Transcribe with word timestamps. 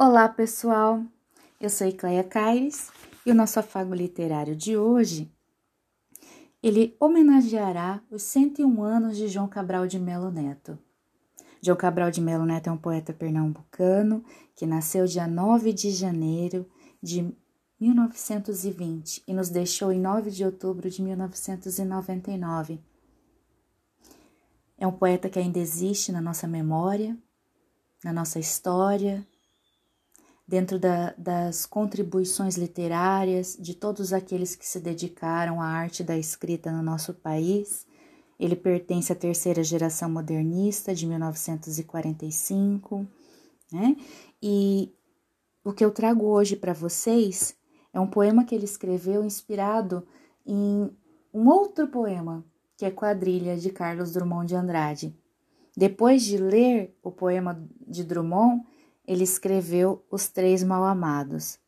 Olá, 0.00 0.28
pessoal! 0.28 1.04
Eu 1.60 1.68
sou 1.68 1.84
Icleia 1.84 2.22
Caires 2.22 2.88
e 3.26 3.32
o 3.32 3.34
nosso 3.34 3.58
afago 3.58 3.92
literário 3.92 4.54
de 4.54 4.76
hoje 4.76 5.28
ele 6.62 6.96
homenageará 7.00 8.00
os 8.08 8.22
101 8.22 8.80
anos 8.80 9.16
de 9.16 9.26
João 9.26 9.48
Cabral 9.48 9.88
de 9.88 9.98
Melo 9.98 10.30
Neto. 10.30 10.78
João 11.60 11.76
Cabral 11.76 12.12
de 12.12 12.20
Melo 12.20 12.46
Neto 12.46 12.68
é 12.68 12.72
um 12.72 12.76
poeta 12.76 13.12
pernambucano 13.12 14.24
que 14.54 14.66
nasceu 14.66 15.04
dia 15.04 15.26
9 15.26 15.72
de 15.72 15.90
janeiro 15.90 16.64
de 17.02 17.34
1920 17.80 19.24
e 19.26 19.34
nos 19.34 19.48
deixou 19.48 19.90
em 19.90 19.98
9 19.98 20.30
de 20.30 20.44
outubro 20.44 20.88
de 20.88 21.02
1999. 21.02 22.80
É 24.78 24.86
um 24.86 24.92
poeta 24.92 25.28
que 25.28 25.40
ainda 25.40 25.58
existe 25.58 26.12
na 26.12 26.20
nossa 26.20 26.46
memória, 26.46 27.18
na 28.04 28.12
nossa 28.12 28.38
história, 28.38 29.26
dentro 30.48 30.78
da, 30.78 31.12
das 31.18 31.66
contribuições 31.66 32.56
literárias 32.56 33.54
de 33.60 33.74
todos 33.74 34.14
aqueles 34.14 34.56
que 34.56 34.66
se 34.66 34.80
dedicaram 34.80 35.60
à 35.60 35.66
arte 35.66 36.02
da 36.02 36.16
escrita 36.16 36.72
no 36.72 36.82
nosso 36.82 37.12
país. 37.12 37.86
Ele 38.40 38.56
pertence 38.56 39.12
à 39.12 39.14
terceira 39.14 39.62
geração 39.62 40.08
modernista 40.08 40.94
de 40.94 41.06
1945, 41.06 43.06
né? 43.70 43.94
E 44.42 44.90
o 45.62 45.74
que 45.74 45.84
eu 45.84 45.90
trago 45.90 46.24
hoje 46.24 46.56
para 46.56 46.72
vocês 46.72 47.54
é 47.92 48.00
um 48.00 48.06
poema 48.06 48.44
que 48.44 48.54
ele 48.54 48.64
escreveu 48.64 49.22
inspirado 49.22 50.06
em 50.46 50.90
um 51.34 51.48
outro 51.48 51.88
poema, 51.88 52.42
que 52.74 52.86
é 52.86 52.90
Quadrilha 52.90 53.54
de 53.56 53.68
Carlos 53.68 54.12
Drummond 54.12 54.46
de 54.46 54.54
Andrade. 54.54 55.14
Depois 55.76 56.22
de 56.22 56.38
ler 56.38 56.96
o 57.02 57.10
poema 57.10 57.62
de 57.86 58.02
Drummond, 58.02 58.64
ele 59.08 59.24
escreveu 59.24 60.04
Os 60.10 60.28
Três 60.28 60.62
Mal-Amados. 60.62 61.58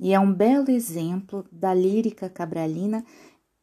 E 0.00 0.14
é 0.14 0.18
um 0.18 0.32
belo 0.32 0.70
exemplo 0.70 1.44
da 1.52 1.74
lírica 1.74 2.30
cabralina 2.30 3.04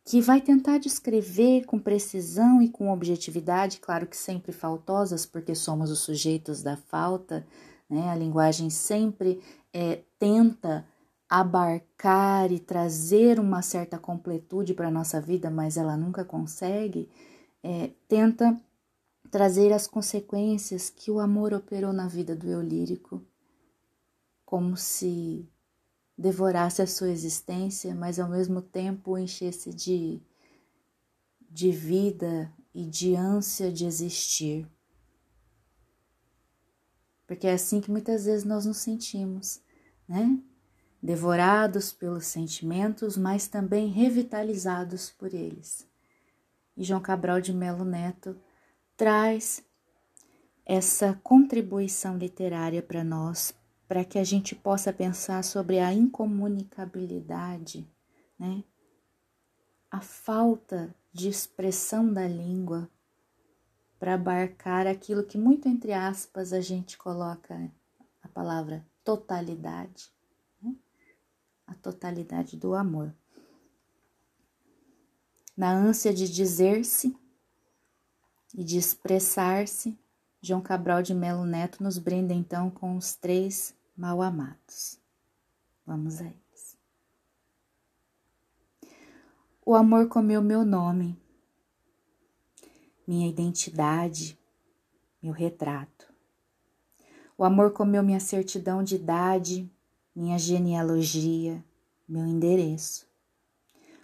que 0.05 0.21
vai 0.21 0.39
tentar 0.39 0.77
descrever 0.77 1.65
com 1.65 1.79
precisão 1.79 2.61
e 2.61 2.69
com 2.69 2.91
objetividade, 2.91 3.79
claro 3.79 4.05
que 4.05 4.15
sempre 4.15 4.51
faltosas, 4.51 5.25
porque 5.25 5.55
somos 5.55 5.89
os 5.89 5.99
sujeitos 5.99 6.61
da 6.61 6.77
falta, 6.77 7.43
né? 7.89 8.09
A 8.09 8.15
linguagem 8.15 8.69
sempre 8.69 9.41
é, 9.73 10.03
tenta 10.19 10.85
abarcar 11.27 12.51
e 12.51 12.59
trazer 12.59 13.39
uma 13.39 13.63
certa 13.63 13.97
completude 13.97 14.75
para 14.75 14.89
a 14.89 14.91
nossa 14.91 15.19
vida, 15.19 15.49
mas 15.49 15.77
ela 15.77 15.97
nunca 15.97 16.23
consegue, 16.23 17.09
é, 17.63 17.89
tenta 18.07 18.55
trazer 19.35 19.73
as 19.73 19.85
consequências 19.85 20.89
que 20.89 21.11
o 21.11 21.19
amor 21.19 21.53
operou 21.53 21.91
na 21.91 22.07
vida 22.07 22.33
do 22.33 22.47
eu 22.47 22.61
lírico, 22.61 23.21
como 24.45 24.77
se 24.77 25.45
devorasse 26.17 26.81
a 26.81 26.87
sua 26.87 27.09
existência, 27.09 27.93
mas 27.93 28.17
ao 28.17 28.29
mesmo 28.29 28.61
tempo 28.61 29.11
o 29.11 29.17
enchesse 29.17 29.73
de, 29.73 30.21
de 31.49 31.69
vida 31.69 32.49
e 32.73 32.85
de 32.85 33.13
ânsia 33.13 33.69
de 33.69 33.85
existir. 33.85 34.65
Porque 37.27 37.45
é 37.45 37.55
assim 37.55 37.81
que 37.81 37.91
muitas 37.91 38.23
vezes 38.23 38.45
nós 38.45 38.65
nos 38.65 38.77
sentimos, 38.77 39.59
né? 40.07 40.39
Devorados 41.03 41.91
pelos 41.91 42.25
sentimentos, 42.25 43.17
mas 43.17 43.49
também 43.49 43.89
revitalizados 43.89 45.09
por 45.09 45.33
eles. 45.33 45.85
E 46.77 46.85
João 46.85 47.01
Cabral 47.01 47.41
de 47.41 47.51
Melo 47.51 47.83
Neto 47.83 48.39
traz 48.97 49.63
essa 50.65 51.19
contribuição 51.23 52.17
literária 52.17 52.81
para 52.81 53.03
nós, 53.03 53.53
para 53.87 54.03
que 54.03 54.17
a 54.17 54.23
gente 54.23 54.55
possa 54.55 54.91
pensar 54.91 55.43
sobre 55.43 55.77
a 55.79 55.93
incomunicabilidade, 55.93 57.87
né? 58.37 58.63
A 59.91 60.01
falta 60.01 60.93
de 61.13 61.29
expressão 61.29 62.11
da 62.11 62.27
língua 62.27 62.89
para 63.99 64.15
abarcar 64.15 64.87
aquilo 64.87 65.23
que 65.23 65.37
muito 65.37 65.69
entre 65.69 65.93
aspas 65.93 66.51
a 66.51 66.59
gente 66.59 66.97
coloca 66.97 67.71
a 68.21 68.27
palavra 68.27 68.85
totalidade, 69.03 70.11
né? 70.61 70.75
a 71.65 71.75
totalidade 71.75 72.57
do 72.57 72.73
amor. 72.73 73.15
Na 75.55 75.71
ânsia 75.71 76.13
de 76.13 76.27
dizer-se 76.29 77.15
e 78.57 78.63
de 78.63 78.77
expressar-se, 78.77 79.97
João 80.41 80.61
Cabral 80.61 81.03
de 81.03 81.13
Melo 81.13 81.45
Neto 81.45 81.83
nos 81.83 81.97
brinda 81.97 82.33
então 82.33 82.69
com 82.69 82.95
os 82.95 83.15
três 83.15 83.75
mal 83.97 84.21
amados. 84.21 84.97
Vamos 85.85 86.21
a 86.21 86.25
eles. 86.25 86.77
O 89.65 89.75
amor 89.75 90.07
comeu 90.07 90.41
meu 90.41 90.63
nome, 90.63 91.19
minha 93.05 93.27
identidade, 93.27 94.37
meu 95.21 95.33
retrato. 95.33 96.13
O 97.37 97.43
amor 97.43 97.73
comeu 97.73 98.01
minha 98.01 98.19
certidão 98.19 98.83
de 98.83 98.95
idade, 98.95 99.69
minha 100.15 100.39
genealogia, 100.39 101.63
meu 102.07 102.25
endereço. 102.25 103.05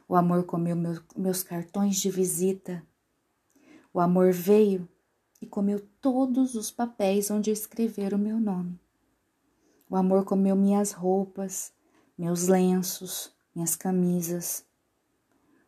O 0.10 0.16
amor 0.16 0.44
comeu 0.44 0.76
meu, 0.76 1.02
meus 1.16 1.42
cartões 1.42 1.96
de 1.96 2.12
visita, 2.12 2.86
o 3.94 4.00
amor 4.00 4.32
veio 4.32 4.88
e 5.42 5.46
comeu 5.46 5.80
todos 6.00 6.56
os 6.56 6.72
papéis 6.72 7.30
onde 7.30 7.52
escrever 7.52 8.14
o 8.14 8.18
meu 8.18 8.40
nome. 8.40 8.80
O 9.90 9.96
amor 9.98 10.24
comeu 10.24 10.56
minhas 10.56 10.94
roupas, 10.94 11.74
meus 12.18 12.48
lenços, 12.48 13.34
minhas 13.54 13.76
camisas. 13.76 14.64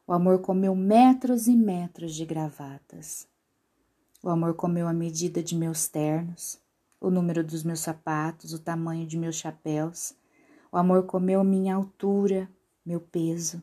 O 0.08 0.14
amor 0.14 0.40
comeu 0.40 0.74
metros 0.74 1.48
e 1.48 1.56
metros 1.56 2.16
de 2.16 2.26
gravatas. 2.26 3.28
O 4.22 4.30
amor 4.30 4.54
comeu 4.54 4.88
a 4.88 4.94
medida 4.94 5.44
de 5.44 5.54
meus 5.54 5.90
ternos, 5.90 6.58
o 7.02 7.10
número 7.10 7.44
dos 7.44 7.64
meus 7.64 7.82
sapatos, 7.82 8.54
o 8.54 8.60
tamanho 8.60 9.06
de 9.06 9.18
meus 9.18 9.36
chapéus. 9.36 10.16
O 10.72 10.78
amor 10.78 11.06
comeu 11.06 11.44
minha 11.44 11.76
altura, 11.76 12.50
meu 12.86 13.02
peso, 13.02 13.62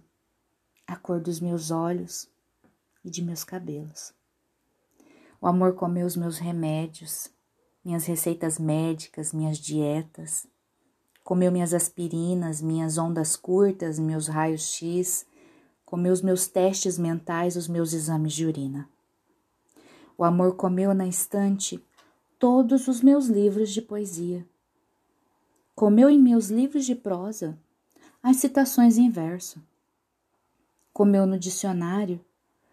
a 0.86 0.96
cor 0.96 1.18
dos 1.18 1.40
meus 1.40 1.70
olhos 1.70 2.28
e 3.02 3.08
de 3.08 3.22
meus 3.22 3.42
cabelos. 3.42 4.12
O 5.40 5.46
amor 5.46 5.74
comeu 5.74 6.06
os 6.06 6.16
meus 6.16 6.36
remédios, 6.36 7.30
minhas 7.82 8.04
receitas 8.04 8.58
médicas, 8.58 9.32
minhas 9.32 9.58
dietas. 9.58 10.46
Comeu 11.24 11.50
minhas 11.50 11.72
aspirinas, 11.72 12.60
minhas 12.60 12.98
ondas 12.98 13.36
curtas, 13.36 13.98
meus 13.98 14.26
raios-x. 14.28 15.24
Comeu 15.86 16.12
os 16.12 16.20
meus 16.20 16.46
testes 16.46 16.98
mentais, 16.98 17.56
os 17.56 17.68
meus 17.68 17.94
exames 17.94 18.34
de 18.34 18.44
urina. 18.44 18.86
O 20.18 20.24
amor 20.24 20.56
comeu 20.56 20.92
na 20.92 21.06
estante 21.06 21.82
todos 22.38 22.86
os 22.86 23.00
meus 23.00 23.26
livros 23.26 23.70
de 23.70 23.80
poesia. 23.80 24.46
Comeu 25.74 26.10
em 26.10 26.20
meus 26.20 26.50
livros 26.50 26.84
de 26.84 26.94
prosa 26.94 27.58
as 28.22 28.36
citações 28.36 28.98
em 28.98 29.08
verso. 29.08 29.62
Comeu 30.92 31.24
no 31.24 31.38
dicionário 31.38 32.22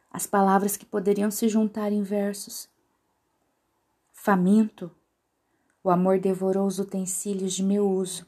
as 0.10 0.26
palavras 0.26 0.78
que 0.78 0.86
poderiam 0.86 1.30
se 1.30 1.48
juntar 1.48 1.92
em 1.92 2.04
versos. 2.04 2.70
Faminto, 4.12 4.92
o 5.84 5.90
amor 5.90 6.20
devorou 6.20 6.68
os 6.68 6.80
utensílios 6.80 7.54
de 7.54 7.64
meu 7.64 7.90
uso: 7.90 8.26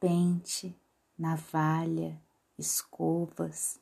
pente, 0.00 0.74
navalha, 1.18 2.20
escovas, 2.58 3.80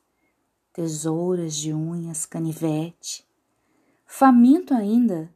tesouras 0.73 1.55
de 1.55 1.73
unhas, 1.73 2.25
canivete. 2.25 3.27
Faminto 4.05 4.73
ainda, 4.73 5.33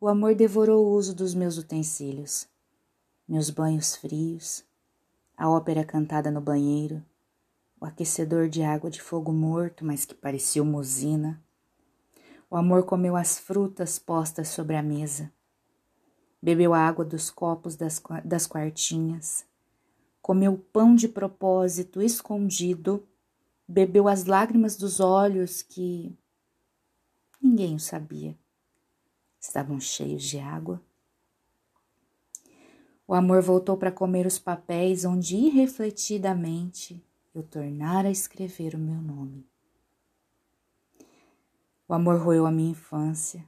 o 0.00 0.08
amor 0.08 0.34
devorou 0.34 0.86
o 0.86 0.94
uso 0.94 1.14
dos 1.14 1.34
meus 1.34 1.58
utensílios, 1.58 2.48
meus 3.26 3.50
banhos 3.50 3.96
frios, 3.96 4.64
a 5.36 5.48
ópera 5.48 5.84
cantada 5.84 6.30
no 6.30 6.40
banheiro, 6.40 7.04
o 7.84 7.86
aquecedor 7.86 8.48
de 8.48 8.62
água 8.62 8.90
de 8.90 9.00
fogo 9.00 9.30
morto, 9.30 9.84
mas 9.84 10.06
que 10.06 10.14
parecia 10.14 10.62
uma 10.62 10.78
usina. 10.78 11.38
O 12.50 12.56
amor 12.56 12.84
comeu 12.84 13.14
as 13.14 13.38
frutas 13.38 13.98
postas 13.98 14.48
sobre 14.48 14.74
a 14.74 14.82
mesa, 14.82 15.30
bebeu 16.40 16.72
a 16.72 16.78
água 16.78 17.04
dos 17.04 17.30
copos 17.30 17.76
das, 17.76 18.02
das 18.24 18.46
quartinhas, 18.46 19.44
comeu 20.22 20.56
pão 20.72 20.94
de 20.94 21.06
propósito 21.06 22.00
escondido, 22.00 23.06
bebeu 23.68 24.08
as 24.08 24.24
lágrimas 24.24 24.76
dos 24.76 24.98
olhos 24.98 25.60
que 25.60 26.16
ninguém 27.42 27.74
o 27.74 27.80
sabia. 27.80 28.34
Estavam 29.38 29.78
cheios 29.78 30.22
de 30.22 30.38
água. 30.38 30.80
O 33.06 33.12
amor 33.12 33.42
voltou 33.42 33.76
para 33.76 33.92
comer 33.92 34.26
os 34.26 34.38
papéis 34.38 35.04
onde 35.04 35.36
irrefletidamente 35.36 37.04
eu 37.34 37.42
tornar 37.42 38.06
a 38.06 38.10
escrever 38.10 38.76
o 38.76 38.78
meu 38.78 39.02
nome. 39.02 39.44
O 41.88 41.92
amor 41.92 42.20
roeu 42.20 42.46
a 42.46 42.52
minha 42.52 42.70
infância, 42.70 43.44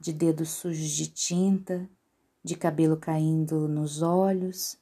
de 0.00 0.12
dedos 0.12 0.48
sujos 0.50 0.90
de 0.90 1.08
tinta, 1.08 1.88
de 2.42 2.56
cabelo 2.56 2.96
caindo 2.96 3.68
nos 3.68 4.00
olhos, 4.00 4.78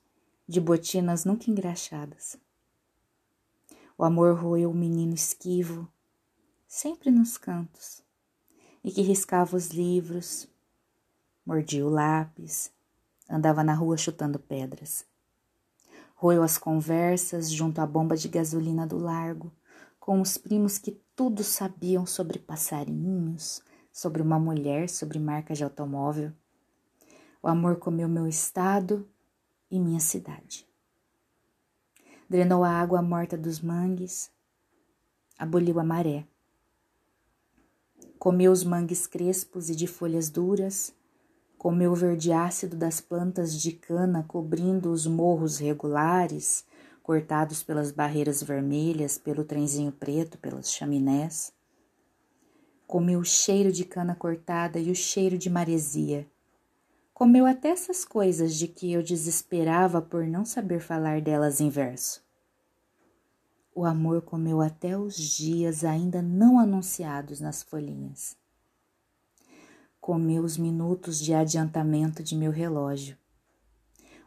de 0.48 0.60
botinas 0.60 1.24
nunca 1.24 1.50
engraxadas. 1.50 2.36
O 3.98 4.04
amor 4.04 4.36
roeu 4.36 4.70
o 4.70 4.74
menino 4.74 5.14
esquivo, 5.14 5.88
sempre 6.66 7.10
nos 7.10 7.36
cantos, 7.36 8.02
e 8.84 8.90
que 8.90 9.02
riscava 9.02 9.56
os 9.56 9.68
livros, 9.68 10.48
mordia 11.44 11.84
o 11.84 11.90
lápis, 11.90 12.72
andava 13.28 13.64
na 13.64 13.74
rua 13.74 13.96
chutando 13.96 14.38
pedras. 14.38 15.04
Roeu 16.22 16.44
as 16.44 16.56
conversas 16.56 17.50
junto 17.50 17.80
à 17.80 17.84
bomba 17.84 18.16
de 18.16 18.28
gasolina 18.28 18.86
do 18.86 18.96
largo, 18.96 19.52
com 19.98 20.20
os 20.20 20.38
primos 20.38 20.78
que 20.78 20.92
tudo 21.16 21.42
sabiam 21.42 22.06
sobre 22.06 22.38
passarinhos, 22.38 23.60
sobre 23.90 24.22
uma 24.22 24.38
mulher, 24.38 24.88
sobre 24.88 25.18
marca 25.18 25.52
de 25.52 25.64
automóvel. 25.64 26.32
O 27.42 27.48
amor 27.48 27.74
comeu 27.74 28.08
meu 28.08 28.28
estado 28.28 29.04
e 29.68 29.80
minha 29.80 29.98
cidade. 29.98 30.64
Drenou 32.30 32.62
a 32.62 32.70
água 32.70 33.02
morta 33.02 33.36
dos 33.36 33.60
mangues, 33.60 34.30
aboliu 35.36 35.80
a 35.80 35.84
maré. 35.84 36.24
Comeu 38.16 38.52
os 38.52 38.62
mangues 38.62 39.08
crespos 39.08 39.68
e 39.68 39.74
de 39.74 39.88
folhas 39.88 40.30
duras, 40.30 40.94
comeu 41.62 41.92
o 41.92 41.94
verde 41.94 42.32
ácido 42.32 42.76
das 42.76 43.00
plantas 43.00 43.54
de 43.54 43.70
cana 43.70 44.24
cobrindo 44.26 44.90
os 44.90 45.06
morros 45.06 45.58
regulares, 45.58 46.64
cortados 47.04 47.62
pelas 47.62 47.92
barreiras 47.92 48.42
vermelhas, 48.42 49.16
pelo 49.16 49.44
trenzinho 49.44 49.92
preto, 49.92 50.36
pelas 50.38 50.72
chaminés. 50.72 51.52
Comeu 52.84 53.20
o 53.20 53.24
cheiro 53.24 53.70
de 53.70 53.84
cana 53.84 54.12
cortada 54.12 54.80
e 54.80 54.90
o 54.90 54.94
cheiro 54.96 55.38
de 55.38 55.48
maresia. 55.48 56.26
Comeu 57.14 57.46
até 57.46 57.68
essas 57.68 58.04
coisas 58.04 58.56
de 58.56 58.66
que 58.66 58.92
eu 58.92 59.00
desesperava 59.00 60.02
por 60.02 60.26
não 60.26 60.44
saber 60.44 60.80
falar 60.80 61.20
delas 61.20 61.60
em 61.60 61.70
verso. 61.70 62.24
O 63.72 63.84
amor 63.84 64.22
comeu 64.22 64.60
até 64.60 64.98
os 64.98 65.14
dias 65.14 65.84
ainda 65.84 66.20
não 66.20 66.58
anunciados 66.58 67.40
nas 67.40 67.62
folhinhas. 67.62 68.41
Comeu 70.02 70.44
os 70.44 70.58
minutos 70.58 71.18
de 71.18 71.32
adiantamento 71.32 72.22
de 72.22 72.36
meu 72.36 72.50
relógio 72.50 73.16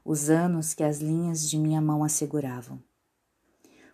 os 0.06 0.30
anos 0.30 0.76
que 0.76 0.84
as 0.84 1.00
linhas 1.00 1.50
de 1.50 1.58
minha 1.58 1.82
mão 1.82 2.04
asseguravam. 2.04 2.80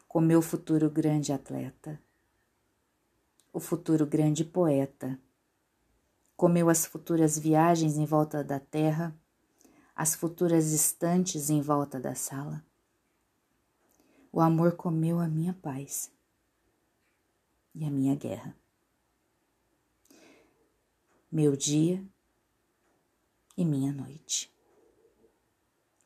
Com 0.09 0.19
meu 0.19 0.41
futuro 0.41 0.89
grande 0.89 1.31
atleta, 1.31 1.97
o 3.53 3.61
futuro 3.61 4.05
grande 4.05 4.43
poeta, 4.43 5.17
comeu 6.35 6.69
as 6.69 6.85
futuras 6.85 7.39
viagens 7.39 7.97
em 7.97 8.05
volta 8.05 8.43
da 8.43 8.59
terra, 8.59 9.15
as 9.95 10.13
futuras 10.13 10.73
estantes 10.73 11.49
em 11.49 11.61
volta 11.61 11.97
da 11.97 12.13
sala. 12.13 12.61
O 14.33 14.41
amor 14.41 14.73
comeu 14.73 15.17
a 15.17 15.29
minha 15.29 15.53
paz 15.53 16.11
e 17.73 17.85
a 17.85 17.89
minha 17.89 18.15
guerra. 18.15 18.60
Meu 21.31 21.55
dia 21.55 22.05
e 23.57 23.63
minha 23.63 23.93
noite 23.93 24.51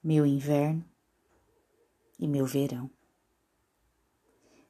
meu 0.06 0.24
inverno 0.24 0.88
e 2.19 2.27
meu 2.27 2.45
verão. 2.45 2.92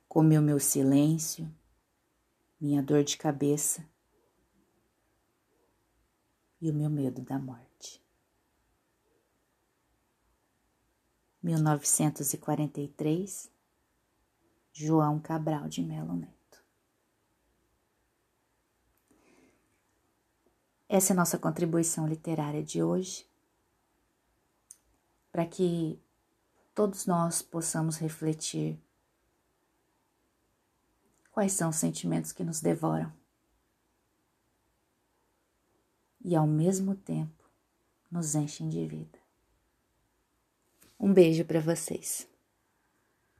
Comeu 0.07 0.41
meu 0.41 0.61
silêncio, 0.61 1.53
minha 2.57 2.81
dor 2.81 3.03
de 3.03 3.17
cabeça 3.17 3.85
e 6.61 6.71
o 6.71 6.73
meu 6.73 6.89
medo 6.89 7.21
da 7.21 7.37
morte. 7.37 8.01
1943, 11.43 13.51
João 14.71 15.19
Cabral 15.19 15.67
de 15.67 15.81
Melo 15.81 16.15
Neto. 16.15 16.34
Essa 20.95 21.12
é 21.12 21.13
a 21.13 21.18
nossa 21.18 21.38
contribuição 21.38 22.07
literária 22.07 22.63
de 22.63 22.81
hoje 22.81 23.27
para 25.30 25.45
que 25.45 26.00
todos 26.74 27.06
nós 27.06 27.42
possamos 27.42 27.97
refletir 27.97 28.80
quais 31.33 31.51
são 31.51 31.69
os 31.69 31.75
sentimentos 31.75 32.31
que 32.31 32.45
nos 32.45 32.62
devoram 32.62 33.12
e, 36.24 36.33
ao 36.33 36.47
mesmo 36.47 36.95
tempo, 36.95 37.44
nos 38.09 38.33
enchem 38.33 38.69
de 38.69 38.88
vida. 38.88 39.19
Um 40.98 41.13
beijo 41.13 41.44
para 41.44 41.59
vocês. 41.59 42.25